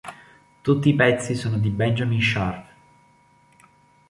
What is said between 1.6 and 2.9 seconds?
Benjamin Sharp.